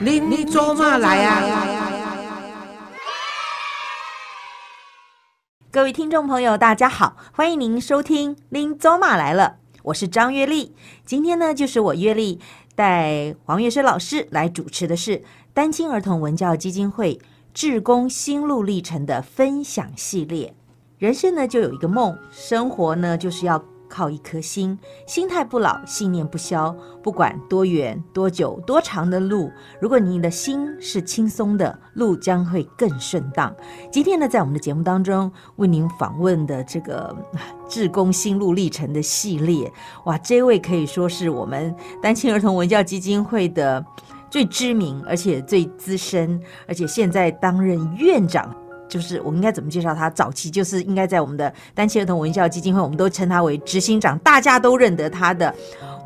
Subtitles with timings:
[0.00, 1.42] 您做嘛来啊？
[5.72, 10.72] 各位听众朋友，大家好，欢迎您收听《林走马来了》，我是张月丽。
[11.04, 12.38] 今天呢，就是我月丽
[12.76, 17.20] 带黄月生老师来主持的是单亲儿童文教基金会
[17.52, 20.54] 志工心路历程的分享系列。
[20.98, 23.60] 人生呢，就有一个梦，生活呢，就是要。
[23.88, 26.74] 靠一颗心，心态不老，信念不消。
[27.02, 33.54] 不管多远、多久、多长的路，如果你的心是轻松的，路将会更顺当。
[33.90, 37.16] 今天呢，在我们的节目当中为您访问的这个
[37.68, 39.72] 志工心路历程的系列，
[40.04, 43.82] 哇，这位可以说是我们单亲儿童文教基金会的
[44.28, 48.54] 最知名，而且最资深，而且现在担任院长。
[48.88, 50.08] 就是我应该怎么介绍他？
[50.10, 55.54] 早期就是应该在我们的单亲儿童文教基金会，我们都称他为执行长，大家都认得他的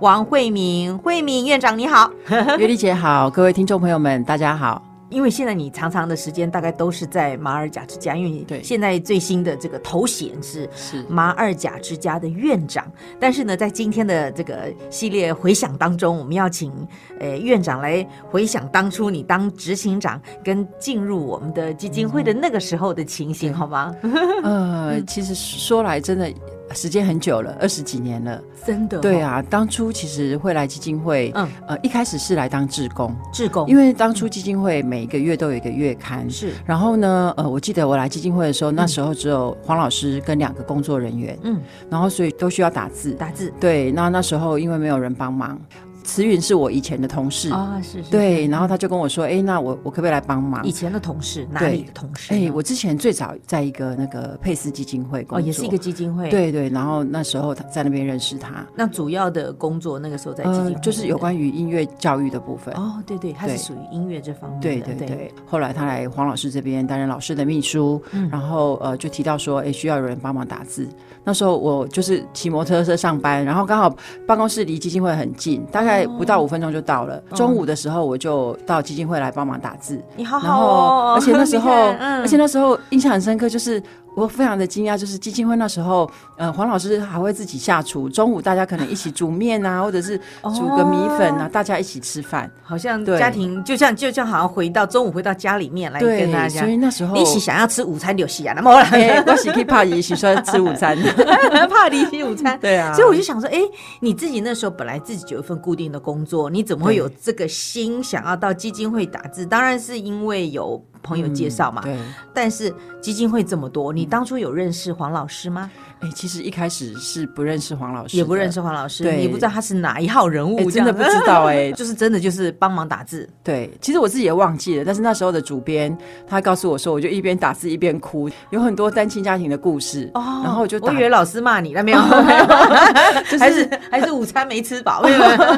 [0.00, 2.10] 王慧敏，慧敏院长你好，
[2.58, 4.91] 月丽姐好，各位听众朋友们大家好。
[5.12, 12.90] 因为现在你常常的时间大概都是在马尔甲之家，因为对现在最新的这个头衔是是马尔甲之家的院长。
[13.20, 16.72] 但是呢，在今天的这个系列回想当中，我们要请
[17.20, 23.94] 呃院长来回想当初你当执行长跟进入我们的基金会的那个时候的情形，好吗？
[24.42, 26.32] 呃，其实说来真的。
[26.74, 28.98] 时间很久了，二十几年了，真的。
[28.98, 36.52] 对啊，当初其实会来基金会，嗯呃，一开始是来当志工，志工，因为当初基金会每一个月都有一个月刊，是。
[36.64, 43.52] 然后呢，呃，我记得我来基金会的时候，那时候只有黄老师跟两个工作人员，嗯，然后所以都需要打字，打字。
[43.60, 45.60] 对，那那时候因为没有人帮忙。
[46.02, 50.64] 慈云是我以前的同事啊，是是，对，然后他就跟我说，哎，那我我可不可以来帮忙？
[50.66, 52.34] 以前的同事，哪里的同事？
[52.34, 58.66] 哎，我之前最早在一个那个佩斯基金会工作，也是一个基金会，对对，然后那时候他在那边认识他。
[58.74, 62.74] 那主要的工作那个时候在基金会，就是有关于音乐教育的部分。
[62.74, 64.60] 哦，对对，他是属于音乐这方面。
[64.60, 65.32] 对对对。
[65.46, 70.88] 后来他来黄老师这边担任老师的秘书，然后呃就提到说，哎，需要有人帮忙打字。
[71.24, 73.94] 那时候我就是骑摩托车上班，然后刚好
[74.26, 76.72] 办公室离基金会很近，大概不到五分钟。
[76.72, 80.00] 就到了中午的时候，我就到基金会来帮忙打字。
[80.16, 81.70] 你好好哦，而且那时候，
[82.20, 83.82] 而且那时候印象很深刻，就是。
[84.14, 90.18] 我非常的惊讶，就是基金会那时候，呃，黄老师还会自己下厨，中午大家可能一起煮面啊， 或者是
[90.54, 96.60] 煮个米粉啊，大家一起吃饭，好像家庭就像就像好像回到中午回到家里面来跟大家。
[96.60, 100.96] 所以那时候一起想要吃午餐就洗啊，那么来， 我是可以怕一起说吃午餐，
[101.70, 102.58] 怕一起午餐。
[102.60, 103.58] 对啊，所以我就想说，哎，
[104.00, 109.46] 你自己那时候本来自己就有一份固定的工作，你怎么会有这个心想要到基金会打字？
[109.46, 110.82] 当然是因为有。
[111.04, 111.98] 朋友介绍嘛，对，
[112.32, 115.70] 但是基金会这么多，你当初有认识黄老师吗？
[116.00, 123.28] 哎，其实一开始是不认识黄老师，也不认识黄老师，对，也不知道他是哪一号人物，真的不知道哎， 就是真的就是帮忙打字。
[123.44, 125.96] 对，其实我自己也忘记了，但是那时候的主编
[126.26, 130.10] 他告诉我说，我就一边打字一边哭，有很多单亲家庭的故事。
[130.14, 132.00] 哦，然后我就我以为老师骂你了没有？
[133.38, 135.04] 还是还是午餐没吃饱？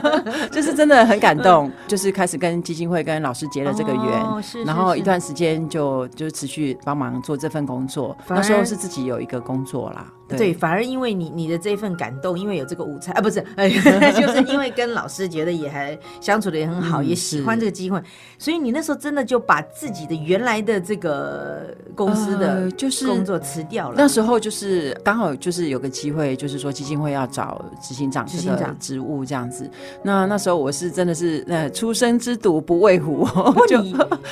[0.53, 8.15] 就是真的很感动，就是开始跟基金会跟老师结了这个缘，然后一段时间就就持续帮忙做这份工作。
[8.34, 10.12] 那时候是自己有一个工作啦。
[10.29, 13.69] 对，反而因为你你的这份感动，因为有这个午餐啊，不是，哎
[14.12, 18.03] 就是因为跟老师觉得也还相处的也很好，也喜欢这个机会，
[18.39, 23.97] 所以你那时候真的就把自己的原来的这个公司的就是工作辞掉了。
[23.99, 29.71] 那时候就是刚好就是有个机会，就是说基金会要找执行长执行长职务这样子。
[30.03, 33.29] 那那时候我是真的是呃，初生之犊不畏虎，
[33.69, 33.83] 就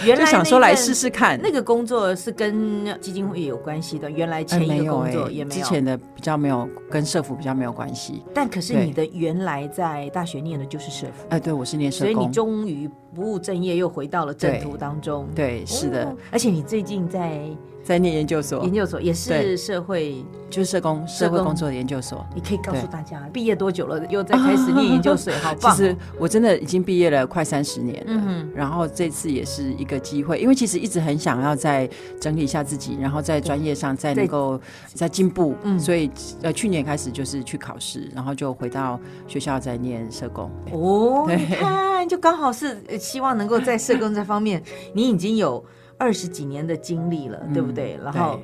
[0.05, 1.39] 原来想说来试试看。
[1.43, 5.82] 那个工作是跟基金会有关系的，原来前一个工作也没有。
[5.85, 15.29] 的比较没有跟社服比较没有关系，但可是你的原来在大学念的就是社服，哎，对我是念社，所以你终于不务正业，又回到了正途当中。
[15.35, 17.47] 对，是的，而且你最近在。
[17.83, 22.25] 在念研究所，研究所也是社会，就是社工，社会工作的研究所。
[22.35, 24.07] 你可以告诉大家，毕业多久了？
[24.07, 25.77] 又在开始念研究所， 好棒！
[25.77, 31.89] 其实我真的已经毕业了快三十年了，然后这次也是一个机会，因为其实一直很想要再
[32.21, 34.61] 整理一下自己，然后在专业上再能够
[34.95, 36.09] 再进步，嗯所以
[36.43, 40.49] 呃去年开始就是去考试，然后就回到学校在念社工。
[40.71, 44.63] 哦，你 看，就刚好是希望能够在社工这方面，
[44.95, 45.65] 你已经有。
[46.03, 47.97] 二十几年的经历了，对不对？
[48.03, 48.41] 然后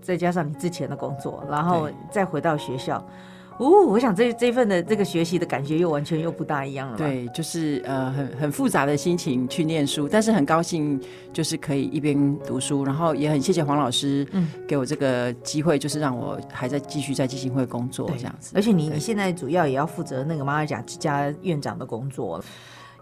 [0.00, 2.96] 再加上你之前的工作，然后再回到学校，
[3.58, 6.96] 哦，我想这这份的这个学习的感觉又完全又不大一样了。
[6.96, 10.98] 对，就是呃很很复杂的心情去念书，但是很高兴
[11.34, 18.52] 就是可以一边读书，然后也很谢谢黄老师，嗯，给我这个机会，就是让我还在继续在基金会工作这样子。
[18.56, 22.42] 而且你你现在主要也要负责那个马尔甲之家院长的工作。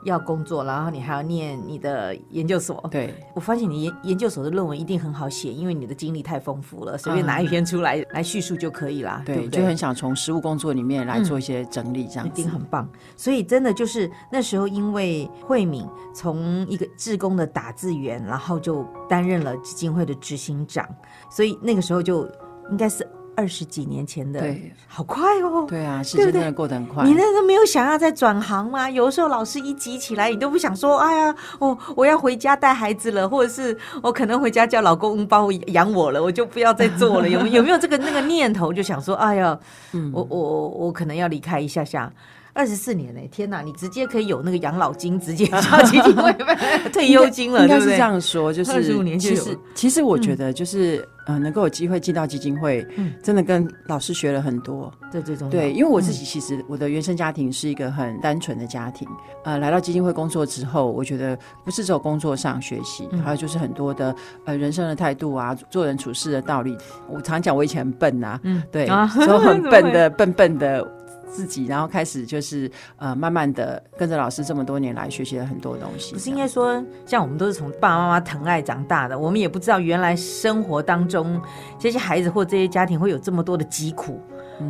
[0.05, 2.85] 要工作，然后你还要念你的研究所。
[2.91, 9.61] 对，我发现你研研究所的论文一定很好写，因为你的经历太丰富了，随便拿一篇出来、 来叙述就可以啦，对对，对？
[9.61, 12.31] 就很想从实务工作里面来做一些整理，这样一。
[12.31, 12.88] 定很棒。
[13.17, 20.88] 所以真的就是那时候，因为慧敏从一个志工的打字员，然后就担任了基金会的执行长，
[21.31, 22.26] 所以那个时候就
[22.70, 23.06] 应该是
[23.40, 25.64] 二十几年前的，对，好快哦。
[25.66, 27.04] 对啊，时对不对间真的过得很快。
[27.04, 28.90] 你那时候没有想要再转行吗？
[28.90, 37.28] 有的时候老师一急起来，你都不想说，哎呀，哦，我要回家带孩子了，或者是我可能回家叫老公帮我养我了，我就不要再做了。
[37.31, 39.58] 有有有没有这个那个念头，就想说，哎呀，
[39.93, 42.12] 嗯我我我可能要离开一下下。
[42.52, 43.62] 二十四年呢、天哪！
[43.62, 46.32] 你直接可以有那个养老金，直接交基金会
[46.93, 47.87] 退休金了，应该是？
[47.87, 54.93] 这样说，就是二十五年就有其实其实我觉得就是、呃，能够有机会进到基金会，嗯真的跟老师学了很多。
[55.12, 55.50] 这最重要。
[55.50, 59.06] 对，因为我自己其实我的原生家庭是一个很单纯的家庭，
[59.44, 64.14] 呃，来到基金会工作之后，我觉得不是只有工作上学习，嗯还有就是很多的
[64.44, 66.76] 呃人生的态度啊，做人处事的道理。
[67.08, 70.96] 我常讲我以前很笨啊、嗯对，啊所以很笨的笨笨的。
[71.31, 76.12] 自己，然后开始就是呃，慢慢的跟着老师这么多年来学习了很多东西。
[76.12, 81.41] 不是应该说，像我们都是从爸爸妈妈疼爱长大的，我们也不知道原来生活当中
[81.79, 84.21] 这些孩子或这些家庭会有这么多的疾苦，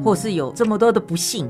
[0.05, 1.49] 或是有这么多的不幸，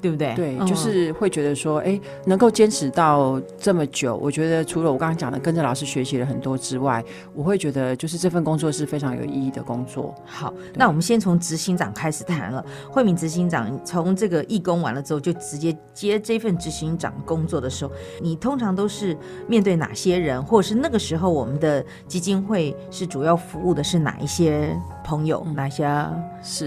[0.00, 0.34] 对不对？
[0.34, 7.04] 对，嗯就是会觉得说，哎、能够坚持到这么久，我觉得除了我刚刚讲的跟着老师学习了很多之外，
[7.34, 10.14] 我会觉得就是这份工作是非常有意义的工作。
[10.24, 12.64] 好，那我们先从执行长开始谈了。
[12.90, 17.92] 慧敏执行长从这个义工完了之后，就直接接这份执行长工作的时候，
[18.22, 19.16] 你通常都是
[19.46, 25.84] 面对哪些人，或者是那个时候我们的基金会是主要服务的是哪一些朋友、哪些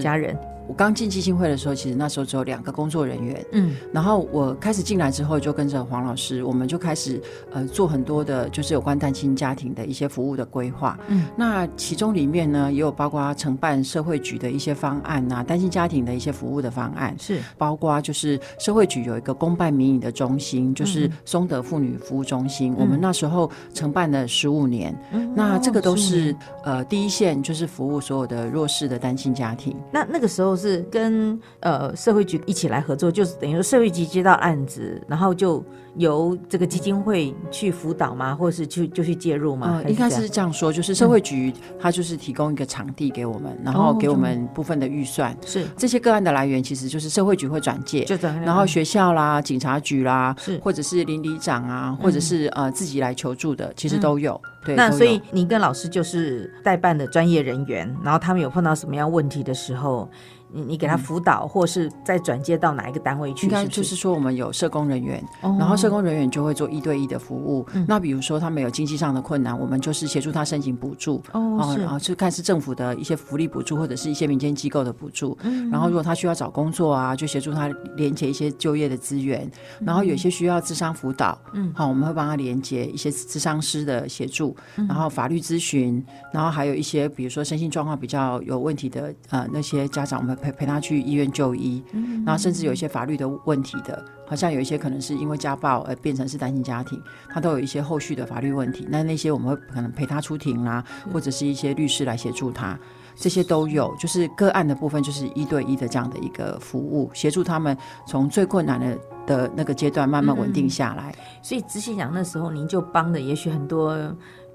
[0.00, 0.36] 家人？
[0.66, 3.76] 我刚进基金会的时候，其实那时候只有两个工作人员，嗯。
[3.92, 7.20] 然后我开始进来之后，就跟着黄老师，我们就开始
[7.52, 10.98] 呃做很多的，就是有关单亲家庭的一些服务的规划。
[11.08, 17.14] 嗯，那其中里面呢，也有包括承办社会局的一些方案啊，单亲家庭的一些服务的方案。
[17.18, 17.40] 是。
[17.58, 24.96] 包括就是社会局有一个公办民营的中心，就是松德妇女服务中心，我们那时候承办了十五年，
[25.34, 26.34] 那这个都是
[26.64, 29.76] 呃第一线，就是服务所有的弱势的单亲家庭。
[29.92, 35.64] 那那个时候是跟呃社会局一起来合作，就是等于说社会局接到案子，然后就
[35.96, 39.80] 由这个基金会去辅导嘛，或者是去就去介入嘛？
[39.84, 45.36] 呃，应该是这样说，就是社会局它就是提供一个场地给我们，然后哦给我们部分的预算。
[45.46, 54.40] 是这些个案的来源其实就是社会局会转介，就转然后学校啦、警察局啦，是或者是邻里长啊，或者是呃自己来求助的，其实都有。
[54.64, 60.08] 对，那所以您跟老师就是代办的专业人员，然后他们有碰到什么样问题的时候，
[60.54, 63.46] 你你给他辅导，或是再转接到哪一个单位去？
[63.46, 67.66] 应该是就是说，我们有社工人员，哦然后社工人员就会做一对一的服务。
[67.88, 71.20] 那比如说他们有经济上的困难，我们就是协助他申请补助。
[71.32, 75.36] 哦然后就看是政府的一些福利补助，或者是一些民间机构的补助。
[75.42, 79.50] 嗯然后如果他需要找工作啊，就协助他连接一些就业的资源。
[79.80, 91.82] 然后有些需要智商辅导，嗯，好，我们会帮他连接一些智商师的协助，嗯然后法律咨询，然后还有一些比如说身心状况比较有问题的呃那些家长，我们陪陪他去医院就医。
[91.92, 98.86] 嗯然后甚至有一些法律的问题的，好像有一些可能是因为家暴而变成是单亲家庭，他都有一些后续的法律问题。
[98.88, 102.78] 那那些我们会可能陪他出庭啦，或者是一些律师来协助他，
[103.14, 103.94] 这些都有。
[103.98, 111.14] 就是个案的部分，就是一对一的这样的一个服务，协助他们从最困难的的那个阶段慢慢稳定下来。
[111.42, 113.98] 所以执行长那时候您就帮的，也许很多。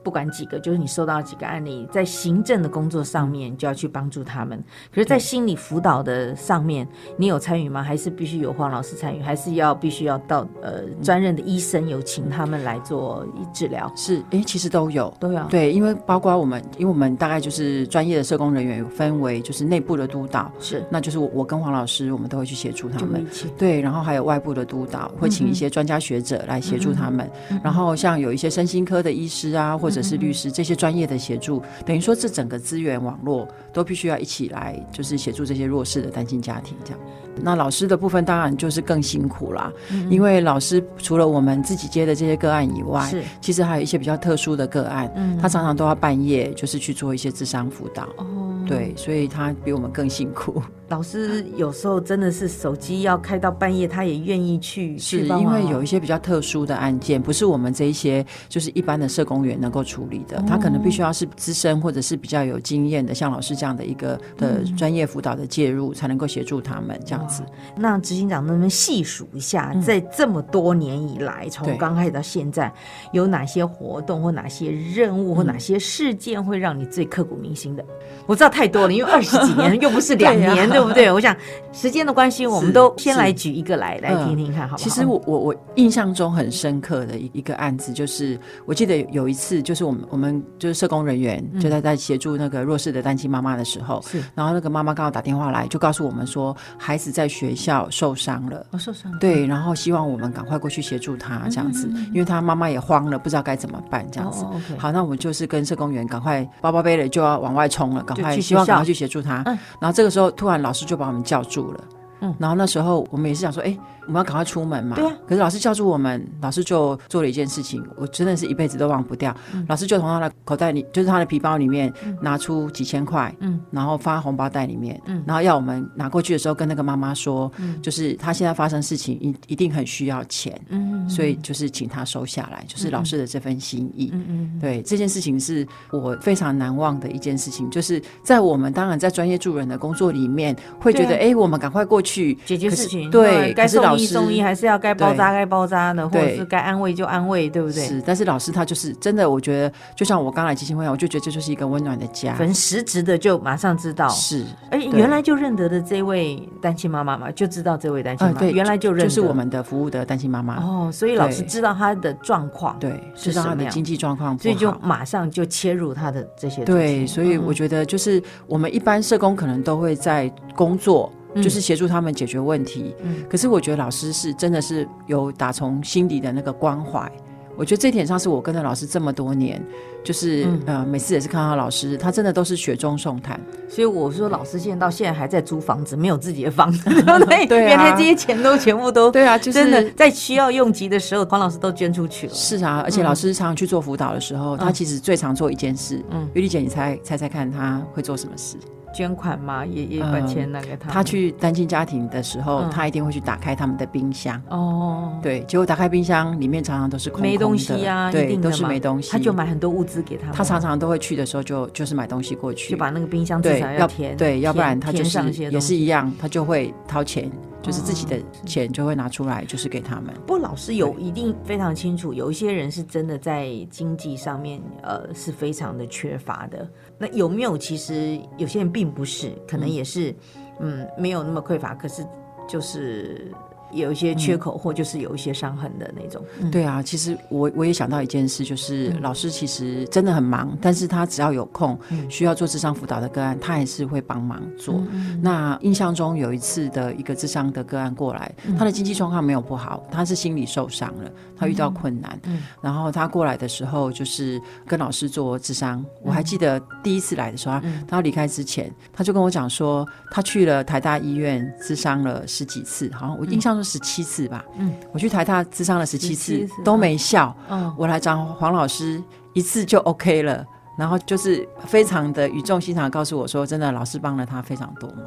[0.03, 4.61] 不管几个，就是你收到几个案例，在行政的工作上面就要去帮助他们。
[4.93, 6.87] 可是，在心理辅导的上面，
[7.17, 7.83] 你有参与吗？
[7.83, 9.21] 还是必须有黄老师参与？
[9.21, 13.91] 还是要必须要到呃专任的医生有请他们来做治疗？
[13.95, 15.13] 是，诶，其实都有。
[15.19, 23.25] 都有对，因为包括我们，因为我们大概就是专业的社工人员，有分为就是内部的督导，是那就是我我跟黄老师，我们都会去协助他们
[23.57, 27.29] 对，然后还有外部的督导，会请一些专家学者来协助他们。
[27.63, 36.99] 然后像有一些身心科的医师啊，或者是律师，这些专业的协助，等于说这整个资源网络都必须要一起来，就是协助这些弱势的单亲家庭这样。
[37.41, 39.73] 那老师的部分当然就是更辛苦啦，
[40.09, 48.03] 因为老师除了我们自己接的这些个案以外，是其实还有一些比较特殊的个案，嗯他常常都要半夜就是去做一些智商辅导。
[48.17, 48.45] 哦。
[48.67, 50.61] 对，所以他比我们更辛苦。
[50.89, 67.43] 老师有时候真的是手机要开到半夜，他也愿意去，是因为有一些比较特殊的案件，不是我们这一些就是一般的社工员能够够处理的，他可能必须要是资深或者是比较有经验的，像老师这样的一个的专业辅导的介入，才能够协助他们这样子。
[67.75, 72.71] 那执行长能不能细数一下，在这么多年以来，从刚开始到现在，
[73.11, 77.83] 有哪些活动或哪些任务或哪些事件会让你最刻骨铭心的？
[78.25, 81.11] 我知道太多了，因为二十几年 又不是两年，对不对？
[81.11, 81.35] 我想
[81.71, 84.83] 时间的关系，我们都先来举一个来来嗯听听看，好不好？
[84.83, 94.21] 其实我我我印象中很深刻的一一个案子，就是我记得有一次，就是我们我们就是社工人员就在在协助那个弱势的单亲妈妈的时候，是。
[94.35, 98.65] 然后那个妈妈刚好打电话来，就告诉我们说孩子在学校受伤了。
[98.71, 104.45] 我受伤了，对，然后希望我们赶快过去协助他这样子，因为他妈妈也慌了，不知道该怎么办这样子。
[104.77, 109.43] 好，那我们就是跟社工员赶快包包背了就要往外冲了，赶快希望赶快去协助他。
[109.45, 111.83] 嗯然后这个时候突然老师就把我们叫住了。
[112.21, 112.35] 嗯。
[112.39, 114.95] 然后那时候我们也是想说，哎、我们要赶快出门嘛。
[114.95, 115.13] 对啊。
[115.27, 119.35] 可是老师叫住我们，老师就做了一件事情，我真的是一辈子都忘不掉。
[119.53, 119.65] 嗯。
[119.67, 123.59] 老师就从他的口袋里，就是他的皮包里面拿出几千块，嗯。
[123.71, 125.23] 然后发红包袋里面，嗯。
[125.25, 127.81] 然后要我们拿过去的时候，跟那个妈妈说，嗯。
[127.81, 134.09] 就是他现在发生事情，一一定很需要钱，嗯所以就是请他收下来，就是老师的这份心意。
[134.13, 142.08] 嗯嗯对这件事情是我非常难忘的一件事情，就是在我们当然在专业助人的工作里面，会觉得哎、我们赶快过去
[142.45, 147.85] 解决事情，对，该送医送医，还是要该包扎该包扎的，或者是该安慰就安慰，对不对？
[147.87, 152.33] 是，但是老师他就是真的，我觉得就像我刚来基金会我就觉得这就是一个温暖的家。
[152.33, 160.55] 很实质的就马上知道，是，哎原来就认得的这位单亲妈妈嘛，就知道这位单亲妈妈，原来就认得，就是我们的服务的单亲妈妈。
[160.57, 164.73] 哦，所以老师知道她的状况，，对，知道她的经济状况所以就。
[164.81, 172.95] 马上就切入她的这些东对，西所以我嗯觉得就是我们一般社工可能都会在工作，嗯就是协助他们解决问题。
[173.03, 177.11] 嗯可是我觉得老师是真的是有打从心底的那个关怀。
[177.57, 179.61] 我觉得这点上是我跟着老师这么多年，
[180.01, 183.37] 就是、嗯呃，每次也是看到老师，他真的都是雪中送炭。
[183.67, 186.89] 所以我说老师现在到现在还在租房子，没有自己的房子，
[187.49, 192.33] 对原来这些钱都全部都对啊，就是真的在需要用急的时候，黄老师都捐出去了。
[192.33, 195.97] 是啊，而且老师常常去做辅导的时候，他嗯其实最常做一件事。
[196.11, 198.55] 嗯嗯，玉丽姐，你猜猜猜看，他会做什么事？
[198.93, 200.89] 捐款嘛，也也把嗯钱拿给他。
[200.89, 204.41] 他去单亲家庭的时候，嗯他一定会去打开他们的冰箱。
[204.49, 209.11] 哦，对，结果打开冰箱，里面常常都是空空的没东西啊，一对，都是没东西。
[209.11, 210.35] 他就买很多物资给他们。
[210.35, 217.29] 他常常都会去的时候就，就是买东西过去，就把那个冰箱至对少要填，对，要不然他就是也是一样，他就会掏钱，
[217.61, 220.13] 就是自己的哦钱就会拿出来，就是给他们。
[220.25, 226.67] 不过老师有一定非常清楚，有一些人是真的在经济上面呃是非常的缺乏的。
[226.97, 230.15] 那有没有其实有些人并不是，可能也是
[230.59, 232.05] 嗯没有那么匮乏，可是
[232.47, 233.31] 就是
[233.71, 236.21] 有一些缺口，或就是有一些伤痕的那种。
[236.39, 236.49] 嗯。
[236.51, 242.09] 对啊，其实我我也想到一件事，就是老师其实真的很忙，但是他只要有空，嗯。
[242.09, 244.81] 需要做智商辅导的个案，他还是会帮忙做。
[245.21, 248.57] 那印象中有一次的一个智商的个案过来，嗯。
[248.57, 255.83] 他的经济状况没有不好，他是心理受伤了，他遇到困难，嗯然后他过来的时候就是跟老师做智商。
[256.01, 264.43] 我还记得第一次来的时候，他他要离开之前，他就跟我讲说，他去了台大医院智商了十几次，好像我印象中十七次吧。
[264.55, 269.01] 嗯嗯，我去台大智商了十七次次都没效，嗯我来找黄老师
[269.33, 270.45] 一次就 OK 了。
[270.79, 275.05] 然后就是非常的语重心长地告诉我说，真的老师帮了他非常多忙。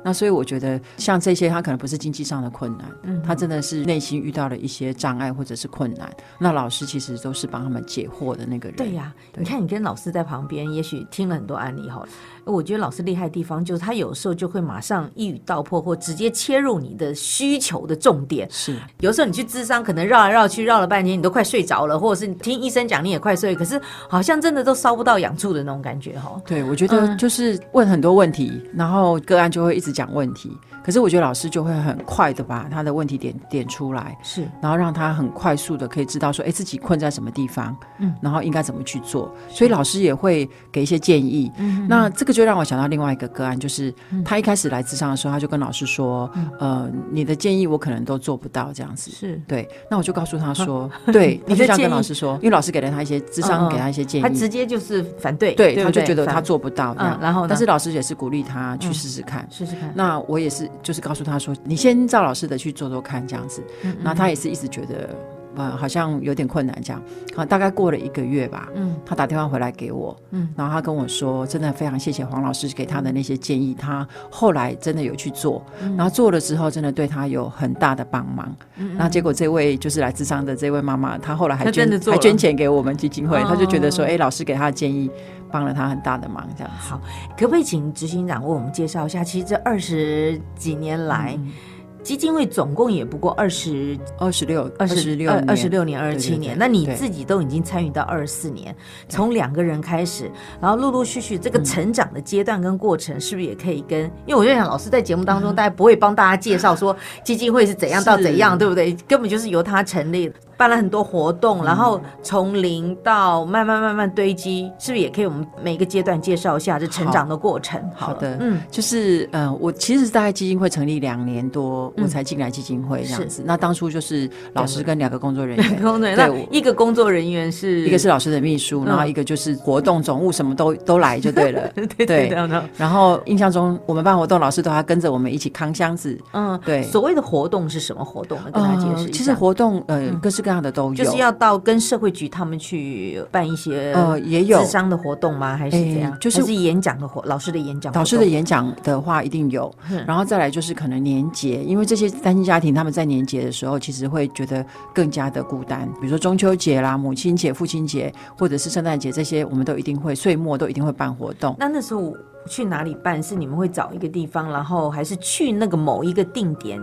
[0.00, 6.08] 那所以我觉得像这些，他可能不是经济上的困难，嗯他真的是内心遇到了一些障碍或者是困难。
[6.38, 8.76] 那老师其实都是帮他们解惑的那个人。
[8.76, 12.06] 对呀、对你看你跟老师在旁边，也许听了很多案例哈。
[12.44, 18.48] 我觉得老师厉害的地方就是他有时候就会马上一语道破，或直接切入你的需求的重点。
[18.50, 26.38] 是有时候你去智商，可能绕来绕去，绕了半天，你都快睡着了，或者是你听医生讲你也快睡，可是好像真的都烧不到养处的那种感觉哈。
[26.44, 30.54] 对，我觉得嗯就是问很多问题，然后个案就会一直讲问题。
[30.88, 39.30] 可是我觉得老师就会很快的把他的问题点点出来，是，然后让他很快速的可以知道说，哎，自己困在什么地方，嗯嗯，然后应该怎么去做。
[39.50, 41.52] 所以老师也会给一些建议。
[41.58, 49.10] 嗯那这个就让我想到另外一个个案，就是他一开始来智商的时候，他就跟老师说，呃，你的建议我可能都做不到这样子。
[49.10, 57.18] 是，对，那我就告诉他说， 对，你就这样跟老师说，因为老师给了他一些智嗯商，嗯给他一些建议，他直接就是反对，对，他就觉得他做不到嗯，。
[57.20, 57.46] 然后？
[57.46, 59.46] 但是老师也是鼓励他去嗯试试看。
[59.50, 63.62] 试试看，那我也是，就是告诉他说，你先照老师的去做做看，这样子。
[63.84, 65.10] 嗯然后他也是一直觉得
[65.56, 67.02] 呃好像有点困难这样。
[67.34, 78.54] 啊，大概过了一个月吧，嗯他打电话回来给我，嗯然后他跟我说，真的非常谢谢黄老师给他的那些建议，他后来真的有去做，嗯然后做了之后，真的对他有很大的帮忙。
[78.96, 85.10] 那结果这位就是来自商的这位妈妈，她后来还捐的还捐钱给我们基金会，哦她就觉得说，哎、老师给她的建议
[85.50, 86.72] 帮了他很大的忙，这样。
[86.78, 87.00] 好，
[87.36, 89.22] 可不可以请执行长为我们介绍一下？
[89.24, 91.52] 其实这二十几年来，嗯
[92.00, 98.74] 基金会总共也不过二十二十六、二十六、二十六年、二十七年，那你自己都已经参与到二十四年，
[99.10, 104.04] 从两个人开始，然后陆陆续续这嗯个成长的阶段跟过程，是不是也可以跟？
[104.24, 108.94] 因为我就想，老师在节目嗯当中， 大家不会帮大家介绍说基金会是怎样到怎样，对不对？
[109.06, 111.38] 根本就是由他成立，办了很多活嗯。
[111.40, 117.80] 动，然后从零到慢慢慢慢堆积，是不是也可以我们每个阶段介绍一下这成长的过程？
[117.80, 118.36] 了好的。
[118.40, 122.04] 嗯，就是呃，我其实大概基金会成立两年多，嗯。
[122.04, 123.42] 我才进来基金会这样子。
[123.46, 128.86] 那当初就是老师跟两个工作人员，工作人员，那对一个工作人员是一个是老师的秘书，嗯。
[128.86, 131.68] 然后一个就是活动总务，什么都都来就对了。
[131.74, 132.48] 对对对。
[132.76, 136.18] 然后印象中我们办活动，老师都要跟着我们一起扛箱子。
[136.32, 136.82] 嗯，对。
[136.82, 138.36] 所谓的活动是什么活动？
[138.38, 138.50] 呢？
[138.52, 139.18] 跟他解释一下。
[139.18, 140.18] 呃其实活动呃嗯。
[140.20, 145.54] 各式各样的都有，就是要到跟社会局他们去办一些呃也有智商的活动吗？
[145.54, 146.18] 还是怎样诶？
[146.18, 154.64] 就是是演讲的活，老师的演讲活动，导师的演讲的话一定有，嗯然后再来就是可能年节，因为这些单亲家庭他们在年节的时候，其实会觉得
[154.94, 155.86] 更加的孤单。
[156.00, 161.54] 比如说中秋节啦、母亲节、父亲节，或者是圣诞节这些，我们都一定会岁末都一定会办活动。
[161.58, 162.16] 那那时候
[162.48, 163.22] 去哪里办？
[163.22, 166.80] 是你们会找一个地方，然后还是去那个某一个定点，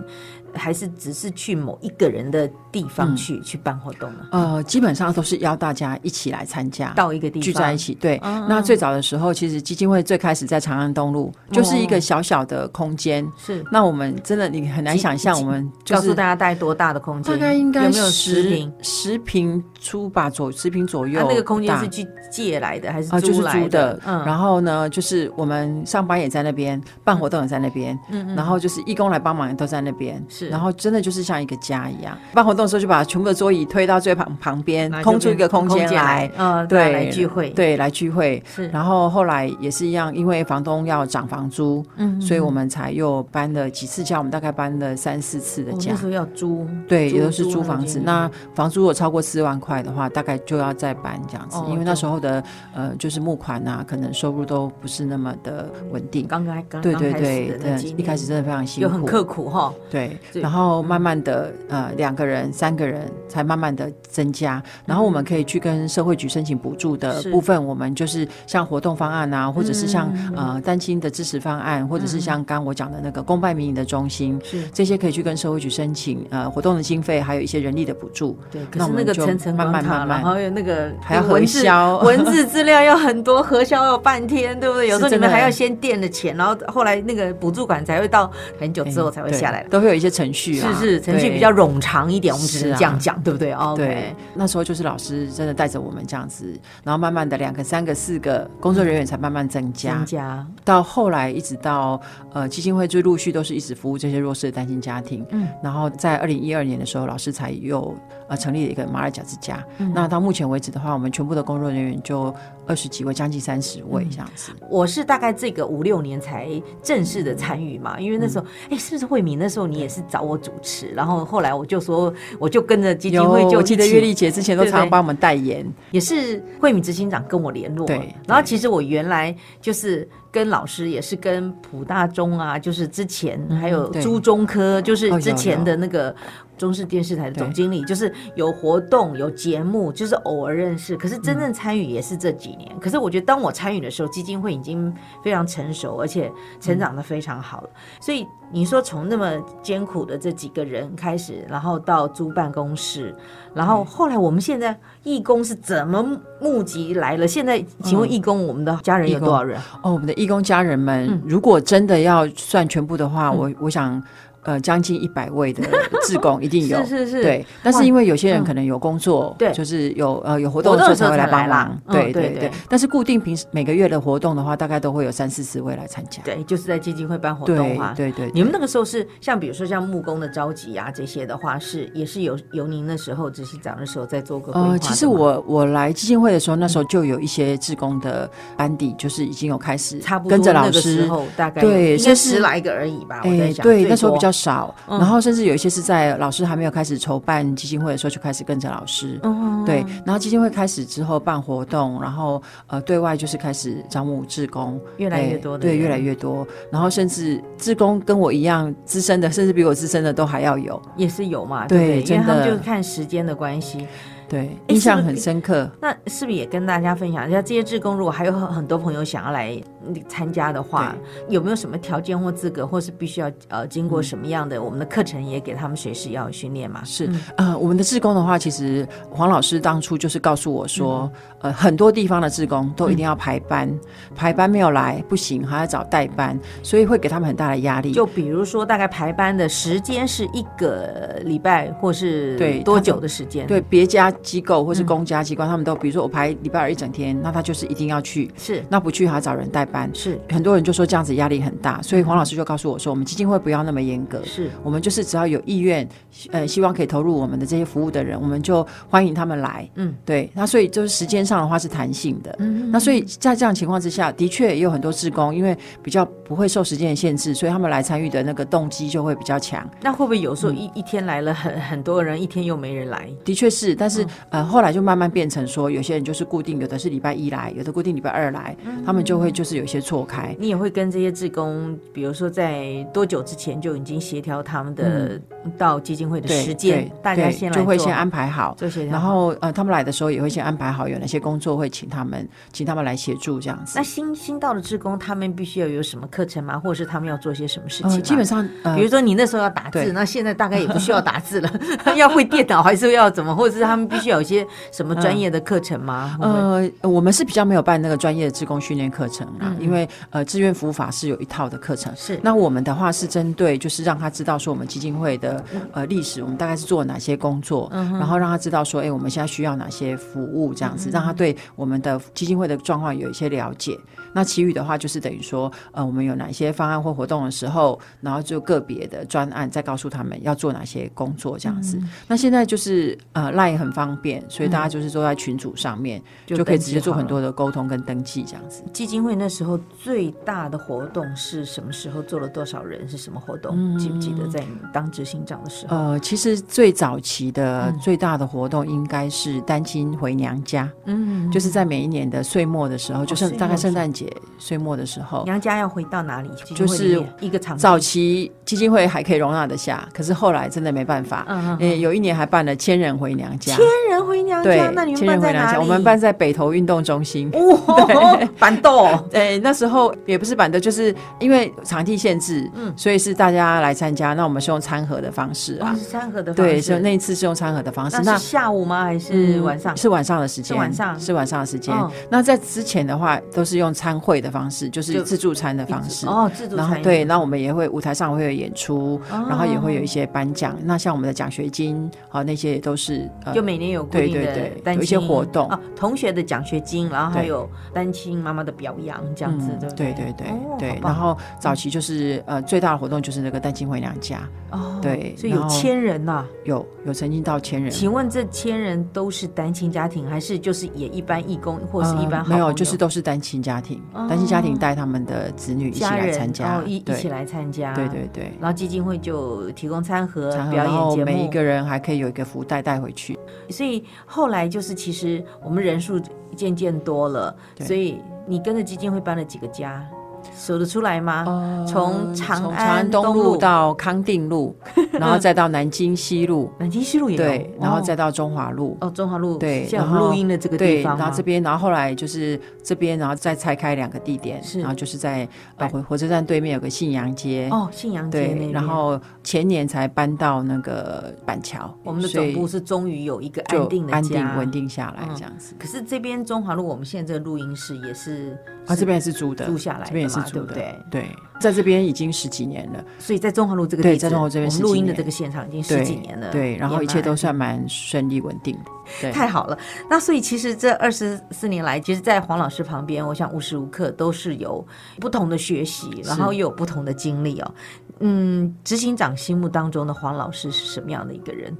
[0.55, 4.19] 还是只是去某一个人的地方嗯去、去办活动呢？
[4.31, 6.91] 呃，基本上都是邀大家一起来参加。
[6.95, 8.19] 到一个地方聚在一起，对。
[8.23, 13.25] 嗯那最早的时候，其实基金会最开始在长安东路，就是一个小小的空间。
[13.37, 17.33] 是那我们真的你很难想象，我们就是告诉大家大概多大的空间？
[17.33, 18.73] 大概应该有没有十十平？
[18.81, 21.19] 十平出吧，左十平左右。
[21.19, 23.99] 啊，那个空间是去借来的还是啊，就是来租的。
[24.05, 32.17] 嗯，然后呢，就是我们上班也在那边，办活动也在那边，嗯嗯然后就是义工来帮忙也都在那边，是然后真的就是像一个家一样。
[32.33, 38.41] 办活动的时候就把全部的桌椅推到最旁旁边空出一个空间来，，嗯，对，来聚会，，对，来聚会。
[38.45, 45.91] 是，然后后来也是一样，因为房东要涨房租，嗯所以我们才又搬了几次家，我们大概搬了三四次的家。
[45.91, 47.99] 哦那时候要租，对，也都是租租房子。
[48.03, 52.43] 那房租如果超过四万块的话，大概就要再搬这样子，哦因为那对时候的
[52.73, 56.27] 呃，就是募款啊，可能收入都不是那么的稳定。
[56.27, 74.39] 刚刚刚对对刚开始对对一开始真的非常辛苦，又很刻苦哈，对，对然后慢慢的呃两个人、三个人才慢慢的增加，然后我们可以去跟社会局申请补助的部分，我们就是像活动方案啊，或者是像嗯呃单亲的支持方案，或者是像刚我讲的那个公办民营的中心。
[74.43, 78.37] 是这些可以去跟社会局申请，呃，活动的经费，还有一些人力的补助。
[78.51, 84.87] 对，可是那那我们就个层层慢慢慢慢然后有那个还要核销文字资料要很多，核销要半天，对不对？
[84.89, 89.63] 有时候你们还要先垫了钱，然后后来那个补助款才会到很久之后才会下来。
[89.69, 101.99] 都会有一些程序啊，是是，程序比较冗长一点，我们只是这样讲，对不对？OK，对，那时候就是老师真的带着我们这样子，然后慢慢的两个、三个、四个工作人员才慢慢增加，增加，到后来一直到
[102.33, 107.95] 呃基金会就陆续都是一直服务这些弱势的单亲家庭，嗯，然后在二零一二年的时候，老师才又
[108.27, 109.63] 呃成立了一个马尔甲之家。
[109.77, 109.91] 嗯。
[109.93, 112.33] 那到目前为止的话，我们全部的工作人员就
[112.67, 114.51] 二十几位，将近三十位这样子。
[114.69, 116.49] 我是大概这个五六年才
[116.81, 136.13] 正式的参与嘛，因为那时候，哎、是不是慧敏那时候你也是找我主持，然后后来我就说，我就跟着基金会就我记得月丽姐之前都常常帮我们代言，也是慧敏执行长跟我联络，对然后其实我原来就是跟老师也是跟普大中啊，就是之前还有朱中科，就是之前的那个
[136.57, 142.69] 中视电视台的总经理，就是有活动有节目，就是偶尔认识，可是真正参与也是这几年。
[142.81, 144.93] 可是我觉得当我参与的时候，基金会已经
[145.23, 147.69] 非常成熟，而且成长的非常好了。
[148.01, 149.31] 所以你说从那么
[149.63, 153.15] 艰苦的这几个人开始，然后到租办公室，
[153.53, 156.05] 然后后来我们现在义工是怎么
[156.41, 157.25] 募集来了？
[157.25, 159.59] 现在请问义工，我们的家人有多少人？
[159.81, 164.01] 哦，我们的义工家人们，嗯如果真的要算全部的话，我我想。
[164.45, 165.63] 呃，将近一百位的
[166.03, 167.45] 志工 一定有，是是是对。
[167.63, 172.51] 但是因为有些人嗯可能有工作，对就是有呃有活动的时候才会来帮忙，嗯对对对。
[172.69, 177.93] 但是固定平时每个月的活动的话，大概都会有三四十位来参加，对，就是在基金会办活对动哈。
[177.97, 178.29] 对对。
[178.33, 193.21] 你们那个时候是像比如说像木工的召集啊这些的话，是也是有由您那时候执行长的时候在做个规划呃，其实我我来基金会的时候，那时候就有一些志工的班底，就是已经有开始差不多跟着老师，候大概对应该十来个而已吧。
[193.23, 194.99] 我在哎，想，对，那时候比较少，嗯。
[194.99, 199.19] 然后甚至有一些是在老师还没有开始筹办基金会的时候就开始跟着老师。
[199.23, 211.87] 嗯，对，然后基金会开始之后办活动，然后呃对外就是开始招募志工，越来越多的对越来越多，然后甚至志工跟我一样资深的，甚至比我资深的都还要有，也是有嘛，对对？
[211.87, 211.87] 对？
[211.87, 213.87] 因为真的他们就是看时间的关系。
[214.27, 215.69] 对，印象很深刻。
[215.79, 220.95] 那是不是也跟大家分享一下，这些志工如果还有很很多朋友想要来嗯参加的话，
[221.29, 226.83] 有没有什么条件或资格，或是必须要呃经过什么样的我们的课程，也给他们随时要训练嘛？
[226.83, 231.09] 是嗯，呃，我们的志工的话，其实黄老师当初就是告诉我说，
[231.41, 233.69] 嗯呃，很多地方的志工都一定要排班，
[234.15, 237.91] 排班没有来不行，还要找代班，所以会给他们很大的压力。
[237.91, 249.89] 就比如说，大概排班的时间是一个礼拜，或是对多久的时间？，对别家机构或是嗯公家机关，他们都比如说我排礼拜二一整天，那他就是一定要去，是那不去还要找人代班。
[249.93, 255.87] 是很多人就说这样子压力很大，所以黄老师就告诉我说，我们基金会不要那么严格，是，我们就是只要有意愿，
[256.31, 259.69] 呃，希望可以投入我们的这些服务的人，我们就欢迎他们来。
[259.75, 260.29] 嗯，对。
[260.33, 262.35] 那所以就是时间上的话是弹性的。
[262.39, 269.69] 嗯那所以在这样情况之下，的确也有很多志工，因为比较不会受时间的限制，所以他们来参与的那个动机就会比较强。
[269.81, 273.09] 那会不会有时候嗯一、一天来了很很多人，一天又没人来？
[273.23, 280.35] 的确是，但是、嗯呃，后来就慢慢变成说，有些人就是固定，有的是礼拜一来，有的固定礼拜二来，嗯他们就会就是有一些错开。
[280.39, 285.19] 你也会跟这些志工，比如说在多久之前就已经协调他们的
[285.57, 288.91] 到基金会的时间对，大家先来就会先安排好，做协调。
[288.91, 293.83] 然后呃，他们来的时候也会先安排好有哪些工作会请他们，请他们来协助这样子那。
[293.83, 296.59] 新新到的志工，他们必须要有什么课程吗？
[296.59, 297.91] 或者是他们要做些什么事情？
[297.91, 301.49] 呃，基本上呃比如说你那时候要打字，那现在大概也不需要 打字了，
[301.95, 303.33] 要会电脑还是要怎么？
[303.33, 306.17] 或者是他们必须有一些什么专业的课程吗？
[306.21, 311.93] 呃，我们是比较没有办那个专业的志工训练课程啊，因为呃，志愿服务法是有一套的课程。
[311.95, 312.19] 是。
[312.21, 323.77] 那我们的话是针对，就是让他知道说我们基金会的呃历史，我们大概是做了哪些工作，嗯然后让他知道说，哎、我们现在需要哪些服务，这样子，让他对我们的基金会的状况有一些了解。
[324.15, 331.77] 那其余的话就是等于说，呃，我们有哪些方案或活动的时候，然后就个别的专案再告诉他们要做哪些工作，这样子。
[331.77, 336.01] 嗯那现在就是呃赖很方便，所以大家就是坐在群组上面。
[336.25, 338.63] 就可以直接做很多的沟通跟登记这样子。
[338.71, 342.01] 基金会那时候最大的活动是什么时候？
[342.05, 342.87] 做了多少人？
[342.87, 343.77] 是什么活动？
[343.77, 345.75] 记不记得在你当执行长的时候？
[345.75, 354.04] 呃，其实最早期的嗯最大的活动应该是单亲回娘家，嗯，就是在每一年的岁末的时候，就是大概圣诞节
[354.37, 355.23] 岁末的时候。
[355.25, 356.29] 娘家要回到哪里？
[356.55, 361.25] 就是一个场早期基金会还可以容纳得下，可是后来真的没办法。
[361.27, 365.59] 嗯嗯呃，有一年还办了千人回娘家，千人回娘对家，那你，们千人回娘家，办在哪里？
[365.59, 367.31] 我们办在北投运动中心。
[367.31, 368.87] 哇， 板豆。
[369.11, 374.13] 呃，那时候也不是板凳，就是因为场地限制，嗯所以是大家来参加。
[374.13, 378.01] 那我们是用餐盒的方式啊，餐盒的方对，式是那一次是用餐盒的方式。
[378.03, 378.83] 那是下午吗？
[378.83, 379.75] 还是晚上？
[379.75, 381.73] 是晚上的时间，是晚上是晚上的时间。
[381.75, 386.07] 哦那在之前的话，都是用餐会的方式，就是自助餐的方式。
[386.07, 390.57] 哦，自助餐然后对，那我们也会舞台上会有演出，哦然后也会有一些颁奖。
[390.63, 400.13] 那像我们的奖学金，啊那些也都是呃就每年有固对定的对对有一些活动啊，同学的奖学金，然后还有单亲妈妈的表扬，这样子，对不对对？
[400.17, 400.27] 对
[400.59, 404.19] 对然后早期就是呃最大的活动就是那个单亲回娘家，
[404.51, 406.25] 哦，对所以有千人呐。
[406.45, 407.71] 有有曾经到千人。
[407.71, 418.31] 请问这千人都是单亲家庭，还是就是也一般义工，或是一般没有，就是都是单亲家庭，哦单亲家庭带他们的子女一起来参加，哦一一起来参加，对对对。
[418.39, 423.17] 然后基金会就提供餐盒、表演节目，每一个人还可以有一个福袋带回去。
[423.49, 425.99] 所以后来就是，其实我们人数
[426.35, 429.85] 渐渐多了，所以你跟着基金会搬了几个家，
[430.33, 431.23] 数得出来吗？
[431.27, 433.23] 呃从长从安长安东东路。
[433.23, 434.55] 路到康定路，
[434.93, 438.77] 然后再到南京西路，南京西路也有，对，然后哦再到中华路。
[438.81, 444.59] 哦中华路，对然后录音的这个地对，方吗然后这边，然后后来就是这边，然后再拆开两个地点，是。
[444.59, 454.45] 然后就是在呃火火车站对面有个信阳街，哦信阳街然后前年才搬到那个板桥，我们的总部是终于有一个安定的安定稳。
[454.55, 455.15] 定下来嗯。
[455.15, 455.53] 这样子。
[455.59, 462.83] 可是这边中华路，我们现在这个录音室也是啊，这边也是租的，租下来的这边也是嘛，对不对对，在这边已经十几年了。
[462.99, 468.71] 所以在中华路这个地在中华路这边录音的这个现场已经十几年了，对，然后一切都算蛮顺利稳定的。
[469.01, 469.57] 对，太好了。
[469.89, 474.65] 那所以其实这二十四年来，其实，在黄老师旁边，我想无时无刻都是有
[474.99, 477.53] 不同的学习，然后又有不同的经历哦。
[477.99, 481.55] 嗯，执行长心目当中的黄老师是什么样的一个人？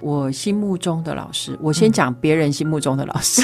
[0.00, 3.42] 我心目中的老师，我先讲别人心目中的老师。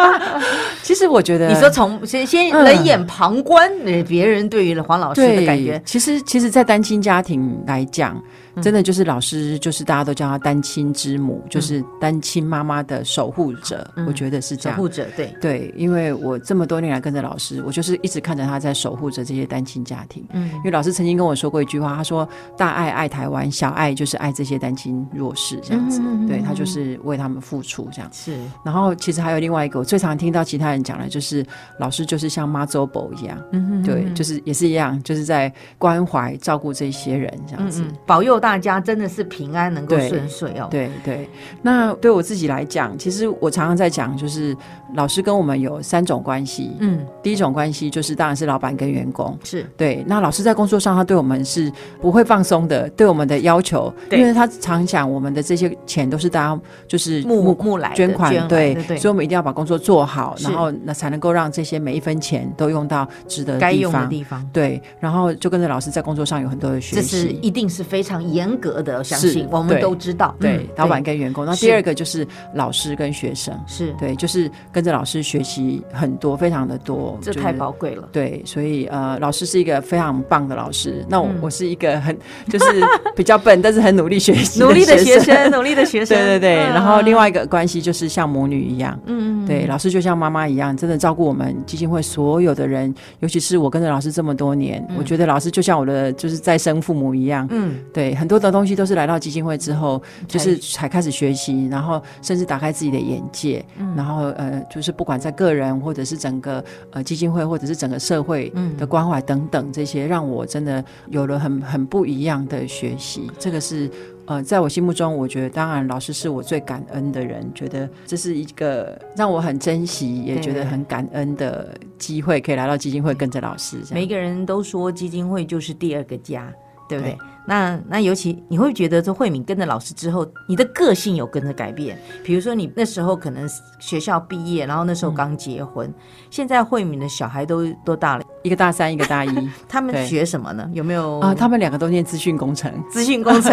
[0.82, 8.22] 其实我觉得，你说从先先嗯冷眼旁观，呃别人对于黄老师的感觉对，，其实其实，在单亲家庭来讲，嗯
[8.62, 13.88] 真的就是老师，就是大家都叫他单亲之母，就是单亲妈妈的守护者。
[13.96, 14.76] 嗯我觉得是这样。
[14.76, 20.24] 守护者，对，对，因为我这么多年来跟着老师，我就是一直看着他在守护着这些单亲家庭。
[20.32, 26.00] 嗯因为老师曾经跟我说过一句话，他说：“大爱爱台湾，小爱就是爱这些单亲弱势，这样子。
[26.26, 28.10] 对他就是为他们付出这样。
[28.12, 31.44] 是，然后其实还有另外一个，我最常听到其他人讲的，就是
[31.78, 37.84] 老师就是像妈祖伯一样，嗯对，就是也是一样，就是在关怀照顾这些人这样子。
[38.06, 40.68] 保佑大家真的是平安，能够顺遂哦。
[40.70, 41.28] 对对，
[41.62, 44.56] 那对我自己来讲，其实我常常在讲，就是
[44.94, 46.76] 老师跟我们有三种关系。
[46.78, 50.04] 嗯，第一种关系就是当然是老板跟员工，是对。
[50.06, 64.48] 那老师在工作上，他对我们是不会放松的，对我们的要求，因为他常讲我们的这些钱都是大家就是募募来捐款，来对对，所以我们一定要把工作做好，然后那才能够让这些每一分钱都用到值得该用的地方。
[64.52, 67.40] 对，然后就跟着老师在工作上有很多的学这是习。
[67.42, 70.34] 一定是非常严格的，相信我们都知道。
[70.38, 71.46] 对嗯，老板跟员工。
[71.46, 78.08] 那第二个就是老师跟学生，是，对，就是跟着老师学习很多，非常的多，这太宝贵了。
[78.12, 81.04] 对，所以呃，老师是一个非常棒的老师。
[81.08, 82.16] 那我、嗯我是一个很
[82.48, 82.66] 就是
[83.14, 85.50] 比较笨，但是很努力学习努力的学生。
[85.50, 86.16] 努力的学生。
[86.18, 97.46] 对对对，嗯然后另外一个关系就是像母女一样，嗯，嗯，对，老师就像妈妈一样，真的照顾我们基金会所有的人，尤其是我跟着老师这么多年，我觉得老师就像我的就是再生父母一样。
[97.50, 113.30] 嗯，对，很多的东西都是来到基金会之后，就是才开始学习，然后甚至打开自己的眼界，嗯然后呃，就是不管在个人或者是整个呃基金会或者是整个社会嗯的关怀等等这些，让我真的有了很很不一样的学习。
[113.38, 113.90] 这个是
[114.26, 123.76] 呃，在我心目中，我觉得当然老师是我最感恩的人，觉得这是一个让我很珍惜，也觉得很感恩的机会，可以来到基金会跟着老师。
[123.92, 126.52] 每个人都说基金会就是第二个家，
[126.88, 127.12] 对不对？
[127.12, 131.98] 对那那尤其你会觉得说慧敏跟着老师之后，你的个性有跟着改变。
[132.24, 135.92] 比如说你那时候可能学校毕业，然后那时候刚结婚，
[136.30, 138.24] 现在慧敏的小孩都多大了？
[138.46, 139.48] 一个大三，一个大一。
[139.68, 140.70] 他们学什么呢？
[140.72, 141.18] 有没有？
[141.18, 143.52] 啊，他们两个都念资讯工程， 资讯工程？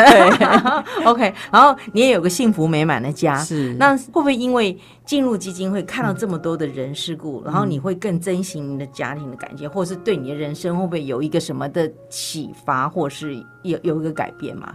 [1.06, 3.74] OK，然后你也有个幸福美满的家，是。
[3.74, 14.74] 那会不会因为进入基金会看到这么多的人事故，然后你会更珍惜你的家庭的感觉，或是对你的人生会不会有一个什么的启发，或是有有一个改变吗？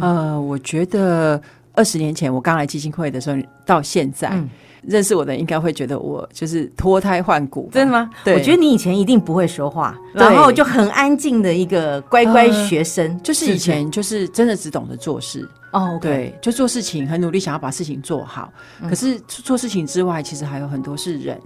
[0.00, 1.40] 呃，我觉得
[1.74, 4.48] 二十年前我刚来基金会的时候，到现在、嗯
[4.82, 8.10] 认识我的人应该会觉得我就是脱胎换骨，真的吗？
[8.24, 8.34] 对。
[8.34, 18.52] 我觉得你以前一定不会说话，然后就很安静的一个乖乖呃学生，就是以前就是真的只懂得做事，哦，对，对，就做事情很努力，想要把事情做好。
[18.80, 18.88] 嗯。
[18.88, 21.40] 可是做事情之外，其实还有很多是人，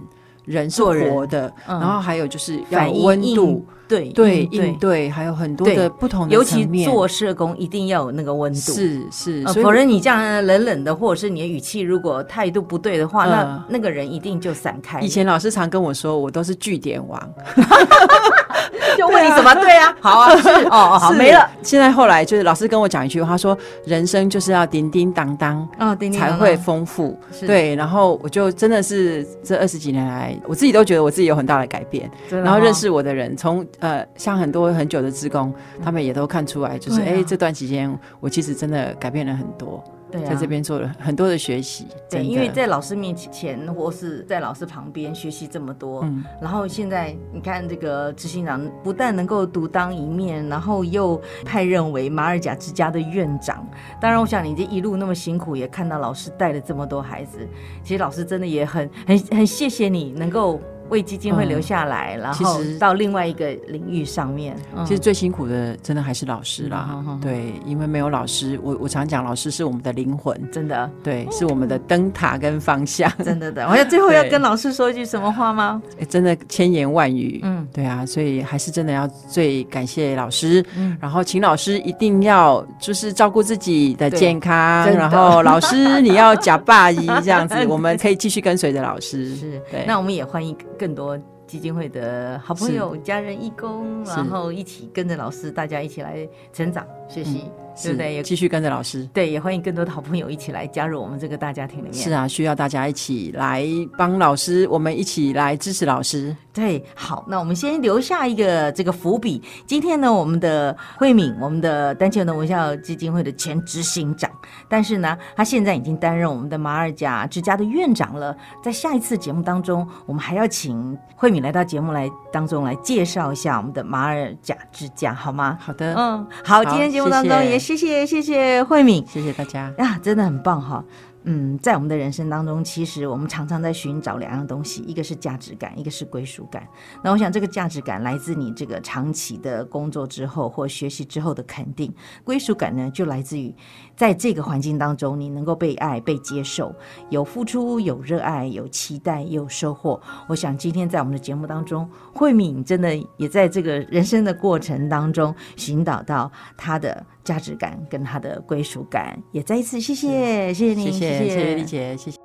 [0.45, 1.13] 人是做人。
[1.13, 1.79] 活的，嗯。
[1.79, 8.59] 然后还有就是要有温度，对对应对还有很多对的不同的尤其做社工一定要有那个温度。
[8.73, 14.99] 是是，否则你这样冷冷的，或者是你的语气如果态度不对的话，那嗯那个人一定就散开。
[14.99, 17.21] 以前老师常跟我说，我都是据点王。
[18.97, 19.53] 就问你什么？
[19.55, 21.49] 对啊，好啊，是 哦哦，好是没了。。
[21.61, 25.67] 现在后来就是老师跟我讲一句话，他说人生就是要叮叮当当。
[25.77, 27.75] 啊，叮叮才会丰富，是对。
[27.75, 32.09] 然后我就真的是这二十几年来，我自己都觉得我自己有很大的改变。
[32.29, 41.87] 然后认识我的人，从呃像很多很久的职工，他们也都看出来，就是哎、这段期间我其实真的改变了很多，对啊在这边做了很多的学习。
[42.09, 53.67] 对，因为在老师面前或是在老师旁边学习这么多，嗯然后现在你看这个执行长不但能够独当一面，然后又派任为马尔甲之家的院长。
[53.99, 57.39] 当然，我想你这一路那么辛苦，也看到老师带了这么多孩子，
[57.83, 60.59] 其实老师真的也很很很谢谢你能够。
[60.89, 64.55] 为基金会嗯留下来，然其后到另外一个领域上面。
[64.75, 73.67] 嗯其实最辛苦的真的还是老师啦，对，因为没有老师，我我常讲老师是我们的灵魂，真的，对，是我们的灯塔跟方向， 真的的。
[73.67, 75.81] 我要最后要跟老师说一句什么话吗？
[75.97, 77.67] 诶真的千言万语，嗯。
[77.73, 80.95] 对啊，所以还是真的要最感谢老师，嗯。
[81.01, 84.53] 然后请老师一定要就是照顾自己的健康，
[84.93, 97.51] 然后老师你要假霸一 这样子，我们可以继续跟随着老师，是，对，那我们也欢迎更多基金会的好朋友、家人、义工，然后一起跟着老师，大家一起来成长学习。
[97.83, 98.13] 对不对？
[98.13, 99.07] 也继续跟着老师。
[99.13, 101.93] 对，也欢迎更多的好朋友一起来加入我们这个大家庭里面。
[101.93, 103.65] 是啊，需要大家一起来
[103.97, 106.35] 帮老师，我们一起来支持老师。
[106.53, 109.43] 对，好，那我们先留下一个这个伏笔。
[109.67, 114.31] 今天呢，我们的慧敏，我们的单亲儿童文教基金会的前执行长，
[114.69, 118.35] 但是呢，他现在已经担任我们的马尔甲之家的院长了。
[118.63, 125.57] 在下一次节目当中，我们还要请慧敏来到节目来当中来介绍一下我们的马尔甲之家，好吗？
[125.59, 130.85] 好的，嗯，好，今天节目当中也谢谢谢谢慧敏，谢谢大家呀，真的很棒哈。
[131.23, 136.67] 嗯，在我们的人生当中，其实我们常常在寻找两样东西，一个是价值感，一个是归属感。
[137.03, 141.91] 那我想，这个价值感来自你这个长期的工作之后或学习之后的肯定，
[142.23, 143.51] 归属感呢，就来自于
[143.95, 146.71] 在这个环境当中你能够被爱、被接受，
[147.09, 149.99] 有付出、有热爱、有期待、有收获。
[150.27, 157.03] 我想今天在我们的节目当中，慧敏真的也在这个人生的过程当中寻找到她的。
[157.25, 162.24] 价值感跟他的归属感，也再一次谢谢，谢谢你，谢谢，谢谢丽姐，谢谢。